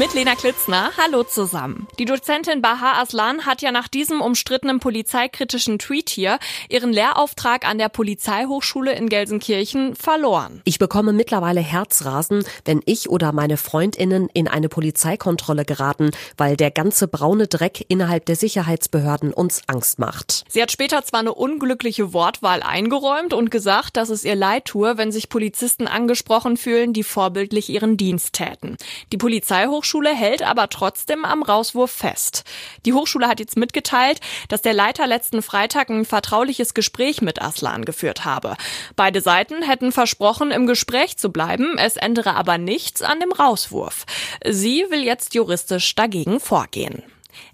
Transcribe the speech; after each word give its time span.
Mit 0.00 0.14
Lena 0.14 0.34
Klitzner, 0.34 0.92
hallo 0.96 1.24
zusammen. 1.24 1.86
Die 1.98 2.06
Dozentin 2.06 2.62
Baha 2.62 3.02
Aslan 3.02 3.44
hat 3.44 3.60
ja 3.60 3.70
nach 3.70 3.86
diesem 3.86 4.22
umstrittenen 4.22 4.80
polizeikritischen 4.80 5.78
Tweet 5.78 6.08
hier 6.08 6.38
ihren 6.70 6.90
Lehrauftrag 6.90 7.68
an 7.68 7.76
der 7.76 7.90
Polizeihochschule 7.90 8.94
in 8.94 9.10
Gelsenkirchen 9.10 9.94
verloren. 9.94 10.62
Ich 10.64 10.78
bekomme 10.78 11.12
mittlerweile 11.12 11.60
Herzrasen, 11.60 12.44
wenn 12.64 12.80
ich 12.86 13.10
oder 13.10 13.32
meine 13.32 13.58
Freundinnen 13.58 14.30
in 14.32 14.48
eine 14.48 14.70
Polizeikontrolle 14.70 15.66
geraten, 15.66 16.12
weil 16.38 16.56
der 16.56 16.70
ganze 16.70 17.06
braune 17.06 17.46
Dreck 17.46 17.84
innerhalb 17.88 18.24
der 18.24 18.36
Sicherheitsbehörden 18.36 19.34
uns 19.34 19.64
Angst 19.66 19.98
macht. 19.98 20.44
Sie 20.48 20.62
hat 20.62 20.72
später 20.72 21.04
zwar 21.04 21.20
eine 21.20 21.34
unglückliche 21.34 22.14
Wortwahl 22.14 22.62
eingeräumt 22.62 23.34
und 23.34 23.50
gesagt, 23.50 23.98
dass 23.98 24.08
es 24.08 24.24
ihr 24.24 24.34
leid 24.34 24.64
tue, 24.64 24.96
wenn 24.96 25.12
sich 25.12 25.28
Polizisten 25.28 25.86
angesprochen 25.86 26.56
fühlen, 26.56 26.94
die 26.94 27.02
vorbildlich 27.02 27.68
ihren 27.68 27.98
Dienst 27.98 28.32
täten. 28.32 28.78
Die 29.12 29.18
Polizeihochschule 29.18 29.89
Hochschule 29.90 30.14
hält 30.14 30.42
aber 30.42 30.68
trotzdem 30.68 31.24
am 31.24 31.42
Rauswurf 31.42 31.90
fest. 31.90 32.44
Die 32.86 32.92
Hochschule 32.92 33.26
hat 33.26 33.40
jetzt 33.40 33.56
mitgeteilt, 33.56 34.20
dass 34.46 34.62
der 34.62 34.72
Leiter 34.72 35.08
letzten 35.08 35.42
Freitag 35.42 35.90
ein 35.90 36.04
vertrauliches 36.04 36.74
Gespräch 36.74 37.22
mit 37.22 37.42
Aslan 37.42 37.84
geführt 37.84 38.24
habe. 38.24 38.56
Beide 38.94 39.20
Seiten 39.20 39.62
hätten 39.62 39.90
versprochen, 39.90 40.52
im 40.52 40.68
Gespräch 40.68 41.16
zu 41.16 41.32
bleiben, 41.32 41.76
es 41.76 41.96
ändere 41.96 42.36
aber 42.36 42.56
nichts 42.56 43.02
an 43.02 43.18
dem 43.18 43.32
Rauswurf. 43.32 44.06
Sie 44.48 44.86
will 44.90 45.02
jetzt 45.02 45.34
juristisch 45.34 45.92
dagegen 45.96 46.38
vorgehen. 46.38 47.02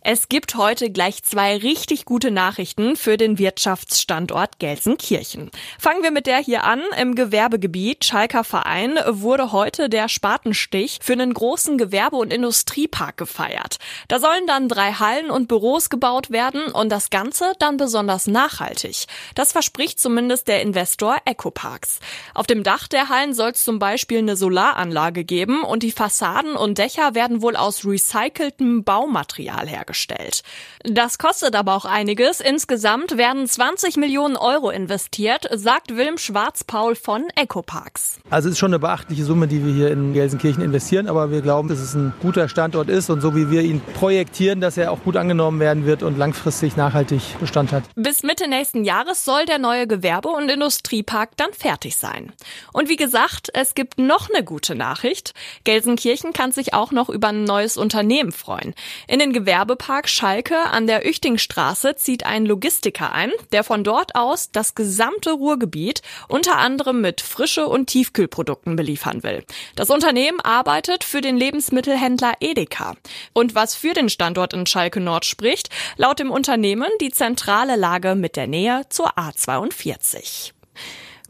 Es 0.00 0.28
gibt 0.28 0.54
heute 0.56 0.90
gleich 0.90 1.22
zwei 1.22 1.56
richtig 1.56 2.04
gute 2.04 2.30
Nachrichten 2.30 2.96
für 2.96 3.16
den 3.16 3.38
Wirtschaftsstandort 3.38 4.58
Gelsenkirchen. 4.58 5.50
Fangen 5.78 6.02
wir 6.02 6.10
mit 6.10 6.26
der 6.26 6.38
hier 6.38 6.64
an. 6.64 6.80
Im 7.00 7.14
Gewerbegebiet 7.14 8.04
Schalker 8.04 8.44
Verein 8.44 8.98
wurde 9.08 9.52
heute 9.52 9.88
der 9.88 10.08
Spatenstich 10.08 10.98
für 11.02 11.12
einen 11.12 11.34
großen 11.34 11.78
Gewerbe- 11.78 12.16
und 12.16 12.32
Industriepark 12.32 13.16
gefeiert. 13.16 13.76
Da 14.08 14.18
sollen 14.18 14.46
dann 14.46 14.68
drei 14.68 14.92
Hallen 14.92 15.30
und 15.30 15.48
Büros 15.48 15.90
gebaut 15.90 16.30
werden 16.30 16.66
und 16.66 16.90
das 16.90 17.10
Ganze 17.10 17.52
dann 17.58 17.76
besonders 17.76 18.26
nachhaltig. 18.26 19.06
Das 19.34 19.52
verspricht 19.52 20.00
zumindest 20.00 20.48
der 20.48 20.62
Investor 20.62 21.16
Ecoparks. 21.24 22.00
Auf 22.34 22.46
dem 22.46 22.62
Dach 22.62 22.88
der 22.88 23.08
Hallen 23.08 23.34
soll 23.34 23.50
es 23.50 23.64
zum 23.64 23.78
Beispiel 23.78 24.18
eine 24.18 24.36
Solaranlage 24.36 25.24
geben 25.24 25.62
und 25.62 25.82
die 25.82 25.92
Fassaden 25.92 26.56
und 26.56 26.78
Dächer 26.78 27.14
werden 27.14 27.42
wohl 27.42 27.56
aus 27.56 27.84
recyceltem 27.84 28.84
Baumaterial 28.84 29.65
hergestellt. 29.66 30.42
Das 30.84 31.18
kostet 31.18 31.54
aber 31.54 31.74
auch 31.74 31.84
einiges. 31.84 32.40
Insgesamt 32.40 33.16
werden 33.16 33.46
20 33.46 33.96
Millionen 33.96 34.36
Euro 34.36 34.70
investiert, 34.70 35.48
sagt 35.52 35.96
Wilm 35.96 36.18
Schwarzpaul 36.18 36.94
von 36.94 37.24
Ecoparks. 37.36 38.20
Also 38.30 38.48
es 38.48 38.54
ist 38.54 38.58
schon 38.58 38.70
eine 38.70 38.78
beachtliche 38.78 39.24
Summe, 39.24 39.48
die 39.48 39.64
wir 39.64 39.72
hier 39.72 39.90
in 39.90 40.12
Gelsenkirchen 40.12 40.62
investieren, 40.62 41.08
aber 41.08 41.30
wir 41.30 41.40
glauben, 41.40 41.68
dass 41.68 41.78
es 41.78 41.94
ein 41.94 42.12
guter 42.20 42.48
Standort 42.48 42.88
ist 42.88 43.10
und 43.10 43.20
so 43.20 43.34
wie 43.34 43.50
wir 43.50 43.62
ihn 43.62 43.80
projektieren, 43.94 44.60
dass 44.60 44.76
er 44.76 44.92
auch 44.92 45.02
gut 45.02 45.16
angenommen 45.16 45.60
werden 45.60 45.86
wird 45.86 46.02
und 46.02 46.18
langfristig 46.18 46.76
nachhaltig 46.76 47.22
Bestand 47.40 47.72
hat. 47.72 47.84
Bis 47.94 48.22
Mitte 48.22 48.48
nächsten 48.48 48.84
Jahres 48.84 49.24
soll 49.24 49.44
der 49.46 49.58
neue 49.58 49.86
Gewerbe- 49.86 50.28
und 50.28 50.48
Industriepark 50.48 51.36
dann 51.36 51.52
fertig 51.52 51.96
sein. 51.96 52.32
Und 52.72 52.88
wie 52.88 52.96
gesagt, 52.96 53.50
es 53.54 53.74
gibt 53.74 53.98
noch 53.98 54.28
eine 54.30 54.44
gute 54.44 54.74
Nachricht. 54.74 55.34
Gelsenkirchen 55.64 56.32
kann 56.32 56.52
sich 56.52 56.74
auch 56.74 56.92
noch 56.92 57.08
über 57.08 57.28
ein 57.28 57.44
neues 57.44 57.76
Unternehmen 57.76 58.32
freuen. 58.32 58.74
In 59.08 59.18
den 59.18 59.32
Gewerbe 59.32 59.55
Gewerbepark 59.56 60.06
Schalke 60.06 60.54
an 60.70 60.86
der 60.86 61.08
Üchtingstraße 61.08 61.96
zieht 61.96 62.26
ein 62.26 62.44
Logistiker 62.44 63.12
ein, 63.12 63.32
der 63.52 63.64
von 63.64 63.84
dort 63.84 64.14
aus 64.14 64.50
das 64.52 64.74
gesamte 64.74 65.32
Ruhrgebiet 65.32 66.02
unter 66.28 66.58
anderem 66.58 67.00
mit 67.00 67.22
Frische- 67.22 67.66
und 67.66 67.86
Tiefkühlprodukten 67.86 68.76
beliefern 68.76 69.22
will. 69.22 69.46
Das 69.74 69.88
Unternehmen 69.88 70.42
arbeitet 70.42 71.04
für 71.04 71.22
den 71.22 71.38
Lebensmittelhändler 71.38 72.34
Edeka. 72.40 72.96
Und 73.32 73.54
was 73.54 73.74
für 73.74 73.94
den 73.94 74.10
Standort 74.10 74.52
in 74.52 74.66
Schalke 74.66 75.00
Nord 75.00 75.24
spricht, 75.24 75.70
laut 75.96 76.18
dem 76.18 76.30
Unternehmen 76.30 76.90
die 77.00 77.10
zentrale 77.10 77.76
Lage 77.76 78.14
mit 78.14 78.36
der 78.36 78.48
Nähe 78.48 78.82
zur 78.90 79.16
A42. 79.16 80.52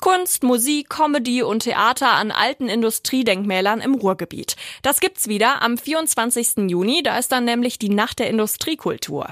Kunst, 0.00 0.42
Musik, 0.42 0.88
Comedy 0.88 1.42
und 1.42 1.64
Theater 1.64 2.12
an 2.12 2.30
alten 2.30 2.68
Industriedenkmälern 2.68 3.80
im 3.80 3.94
Ruhrgebiet. 3.94 4.56
Das 4.82 5.00
gibt's 5.00 5.28
wieder 5.28 5.62
am 5.62 5.78
24. 5.78 6.68
Juni, 6.68 7.02
da 7.02 7.18
ist 7.18 7.32
dann 7.32 7.44
nämlich 7.44 7.78
die 7.78 7.88
Nacht 7.88 8.18
der 8.18 8.28
Industriekultur. 8.28 9.28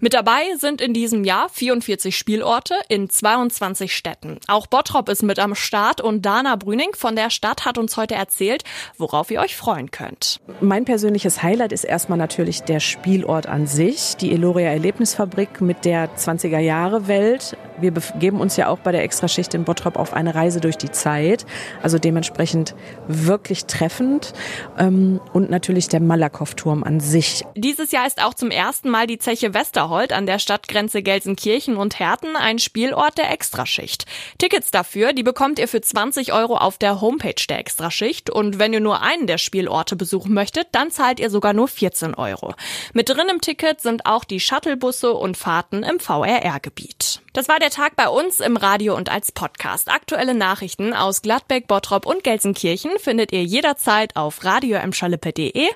Mit 0.00 0.14
dabei 0.14 0.42
sind 0.56 0.80
in 0.80 0.94
diesem 0.94 1.24
Jahr 1.24 1.48
44 1.48 2.16
Spielorte 2.16 2.74
in 2.88 3.10
22 3.10 3.94
Städten. 3.94 4.38
Auch 4.46 4.66
Bottrop 4.66 5.08
ist 5.08 5.22
mit 5.22 5.38
am 5.38 5.54
Start 5.54 6.00
und 6.00 6.22
Dana 6.22 6.56
Brüning 6.56 6.94
von 6.94 7.16
der 7.16 7.30
Stadt 7.30 7.64
hat 7.64 7.78
uns 7.78 7.96
heute 7.96 8.14
erzählt, 8.14 8.64
worauf 8.96 9.30
ihr 9.30 9.40
euch 9.40 9.56
freuen 9.56 9.90
könnt. 9.90 10.40
Mein 10.60 10.84
persönliches 10.84 11.42
Highlight 11.42 11.72
ist 11.72 11.84
erstmal 11.84 12.18
natürlich 12.18 12.62
der 12.62 12.80
Spielort 12.80 13.46
an 13.46 13.66
sich, 13.66 14.16
die 14.16 14.32
Eloria 14.32 14.70
Erlebnisfabrik 14.70 15.60
mit 15.60 15.84
der 15.84 16.16
20er 16.16 16.58
Jahre 16.58 17.08
Welt. 17.08 17.56
Wir 17.80 17.92
begeben 17.92 18.40
uns 18.40 18.56
ja 18.56 18.68
auch 18.68 18.78
bei 18.78 18.92
der 18.92 19.02
Extraschicht 19.02 19.54
in 19.54 19.64
Bottrop 19.64 19.96
auf 19.96 20.12
eine 20.12 20.34
Reise 20.34 20.60
durch 20.60 20.76
die 20.76 20.90
Zeit. 20.90 21.46
Also 21.82 21.98
dementsprechend 21.98 22.74
wirklich 23.06 23.66
treffend. 23.66 24.32
Ähm, 24.78 25.20
und 25.32 25.50
natürlich 25.50 25.88
der 25.88 26.00
Malakow-Turm 26.00 26.84
an 26.84 27.00
sich. 27.00 27.44
Dieses 27.54 27.92
Jahr 27.92 28.06
ist 28.06 28.22
auch 28.22 28.34
zum 28.34 28.50
ersten 28.50 28.88
Mal 28.88 29.06
die 29.06 29.18
Zeche 29.18 29.54
Westerhold 29.54 30.12
an 30.12 30.26
der 30.26 30.38
Stadtgrenze 30.38 31.02
Gelsenkirchen 31.02 31.76
und 31.76 31.98
Herten 31.98 32.36
ein 32.36 32.58
Spielort 32.58 33.18
der 33.18 33.30
Extraschicht. 33.30 34.06
Tickets 34.38 34.70
dafür, 34.70 35.12
die 35.12 35.22
bekommt 35.22 35.58
ihr 35.58 35.68
für 35.68 35.80
20 35.80 36.32
Euro 36.32 36.56
auf 36.56 36.78
der 36.78 37.00
Homepage 37.00 37.34
der 37.48 37.58
Extraschicht. 37.58 38.30
Und 38.30 38.58
wenn 38.58 38.72
ihr 38.72 38.80
nur 38.80 39.02
einen 39.02 39.26
der 39.26 39.38
Spielorte 39.38 39.96
besuchen 39.96 40.34
möchtet, 40.34 40.68
dann 40.72 40.90
zahlt 40.90 41.20
ihr 41.20 41.30
sogar 41.30 41.52
nur 41.52 41.68
14 41.68 42.14
Euro. 42.14 42.54
Mit 42.92 43.08
drin 43.08 43.28
im 43.30 43.40
Ticket 43.40 43.80
sind 43.80 44.06
auch 44.06 44.24
die 44.24 44.40
Shuttlebusse 44.40 45.12
und 45.12 45.36
Fahrten 45.36 45.82
im 45.82 46.00
VRR-Gebiet. 46.00 47.07
Das 47.38 47.48
war 47.48 47.60
der 47.60 47.70
Tag 47.70 47.94
bei 47.94 48.08
uns 48.08 48.40
im 48.40 48.56
Radio 48.56 48.96
und 48.96 49.12
als 49.12 49.30
Podcast. 49.30 49.88
Aktuelle 49.88 50.34
Nachrichten 50.34 50.92
aus 50.92 51.22
Gladbeck, 51.22 51.68
Bottrop 51.68 52.04
und 52.04 52.24
Gelsenkirchen 52.24 52.90
findet 52.98 53.30
ihr 53.30 53.44
jederzeit 53.44 54.16
auf 54.16 54.44
radioemschalippe.de 54.44 55.68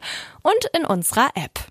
und 0.42 0.64
in 0.76 0.84
unserer 0.84 1.28
App. 1.36 1.70